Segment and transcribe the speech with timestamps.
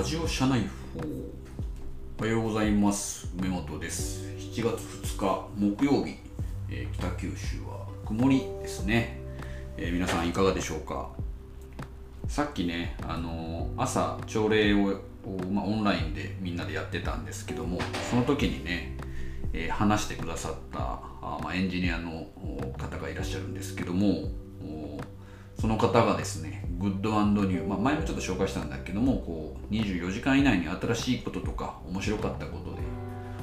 [0.00, 0.62] ラジオ社内
[0.94, 1.00] 報
[2.20, 3.28] おはようございます。
[3.38, 4.24] 梅本です。
[4.38, 4.80] 7月
[5.14, 6.16] 2日木曜日、
[6.70, 9.20] えー、北九州は曇りですね、
[9.76, 11.10] えー、皆さんいかがでしょうか？
[12.28, 15.02] さっきね、あのー、朝朝礼を、
[15.52, 18.96] まあ、オンラインでみんなでやってたんですけどもその時にね、
[19.52, 22.26] え話してくださったあ、まあ、エンジニアの
[22.78, 24.30] 方がいらっしゃるんですけども
[25.60, 32.74] その方がですね、グッドニュー、まあ、前もちょっと紹介したんだけども、こう24時間以内に新しいこととか面白かったこと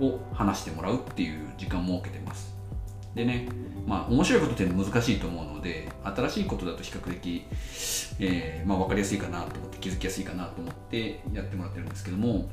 [0.00, 2.54] でを話してもらうっていう時間を設けてます。
[3.14, 3.48] でね、
[3.86, 7.44] まあ面白いことって難しいと思うので、新しいことだと比較的、
[8.20, 12.48] えー、まあ、分かりやすいかなと思って、気づきやすいかなと思ってやってもらってるんですけども、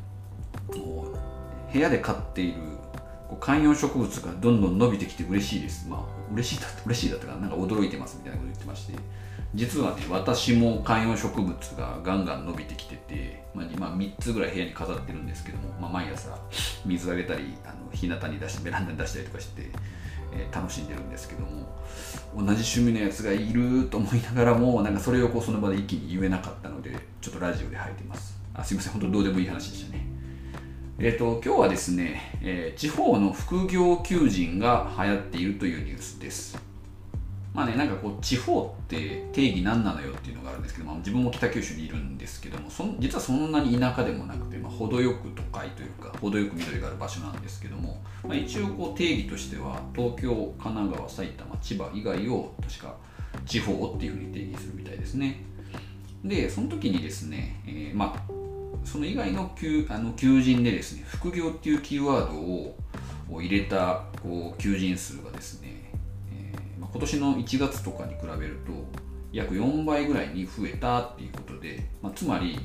[1.72, 2.60] 部屋で飼っている
[3.40, 5.88] 観葉植物がどんどん伸びてきて嬉しいです。
[5.88, 7.48] まあ、嬉しいだ嬉しいだったかな。
[7.48, 8.94] んか驚いてますみたいなこと言ってまして、
[9.56, 16.38] 実はね私も観葉植物がガンガン伸びてきてて、まあ、今3つぐらい部屋に飾ってるんですけども、まあ、毎朝
[16.86, 19.70] 水あげたりあの日向に出してベランダに出したりとかして、
[20.34, 21.68] えー、楽しんでるんですけども
[22.36, 26.92] 同じ趣味のやつがいると思いながらもなんかそれをこうその場で一気に言えなかったので
[27.22, 28.36] ちょっとラジオで吐いてます。
[28.54, 28.94] あすいません。
[28.94, 30.15] 本当どうでもいい話でしたね。
[30.98, 36.58] えっ、と今日はですね、えー、地方の副業求人が流行っているというニュースです。
[37.54, 52.96] まあね、なんかこう地方って定義何なのよっていうのがあるんですけど、まあ、自分も北九州にいるんですけどもそ実はそんなに田舎でもなくて、まあ、程よく都会というか程よく緑がある場所なんですけども、まあ、一応こう定義としては東京神奈川埼玉千葉以外を確か
[53.46, 55.44] 地方っていうふうに定義するみたいですね。
[56.26, 58.45] でその時にですね、えー、まあ
[58.86, 65.92] その以外の求あの求人でですね副業っていうキーワードを入れたこう求人数がですね
[66.32, 68.72] えま今年の1月とかに比べると
[69.32, 72.58] 約4倍ぐらいに増えたっていうことで、まあ、つまり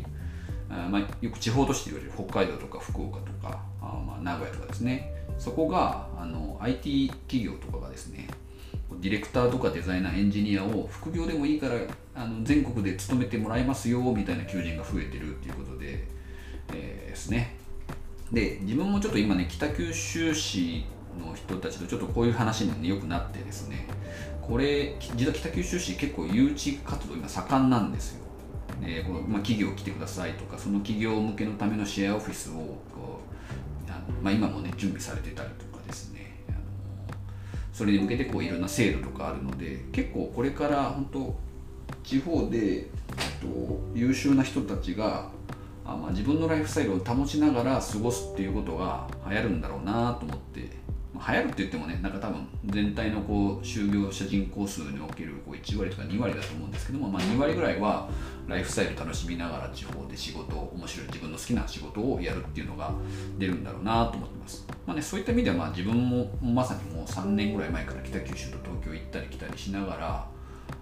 [0.71, 8.29] あまあ、よく地方都市と言われる北海道とか福岡とかあま名古屋とかですねそこがあの IT 企業とかがですね
[9.01, 11.75] ディレクターとかデザイナーエンジニアを副業でもいいから
[12.15, 16.07] あの全国で勤めてもらいますよみたいな求人が増えてるっていうことで、
[16.73, 17.57] えー、ですね。
[18.33, 20.85] で自分もちょっと今ね北九州市
[21.19, 23.87] の人たちとちょっとこういう話に、ね、よくなってですね。
[24.43, 28.25] これ実は北九州市結構誘致活動今盛んなんですよ、
[28.83, 33.21] えこのまあ、企業来てくださいとかその企業向けのためのシェアオフィスをこ
[33.87, 36.30] う、まあ、今もね準備されてたりとかですね。
[37.81, 41.35] それに向けてこういろんな制度とかあるので結構これから本当
[42.05, 42.87] 地方で、えっ
[43.41, 45.31] と、優秀な人たちが
[45.87, 50.69] あまあ、自分のライフスタイルを保ちながら過ごすっていうことが流行るんだろうなと思って
[51.29, 58.09] 流行るって言ってもねなんか多分全体のこう就業者人口数におけるこう1割とか2割だと思うんですけども、まあ、2割ぐらいは
[58.49, 62.93] ライフスタイル楽しみながら地方で仕事を面白い自分の好きな仕事をやるっていうのが
[63.39, 70.27] 出るんだろうなと思ってます、まあね、そういった意味ではまあ自分もまさにもう3年ぐらい前から北九州と東京行ったり来たりしながら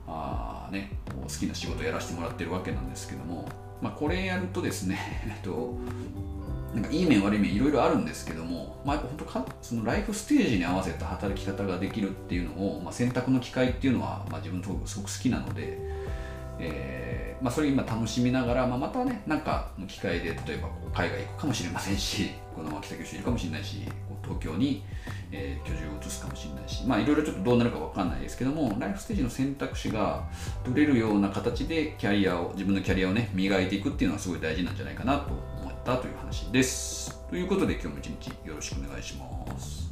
[0.06, 3.48] あ、ね、好きな仕事をやらせてもらってるわけなんですけども、
[3.80, 5.74] まあ、これやるとですね、 えっと
[6.74, 15.78] なんかいい面悪い面いろいろあるんですけども、まあ、やっぱ本当かそのライフステージに合わせた働き方ができるっていうのを、まあ、選択の機会っていうのは、まあ、自分とすごく好きなので、
[16.58, 23.82] えーまあ、それ今楽しみながら、まあ、またねなんかの機会で例えばこう海外行くかもしれませんしこのまま北九州いるかもしれないし
[24.28, 24.84] 東京に、
[25.32, 30.28] えー、居住を移すかもしれないしまあいろいろちょっとどうなるか分かんないですけどもライフステージの選択肢が
[30.64, 35.30] 取れるような形でキャリアを自分のキャリアをね磨いていくっていうのはすごい大事なんじゃないかなと
[35.62, 37.18] 思ったという話です。
[37.30, 39.88] ということで今日も一日よろしくお願いします。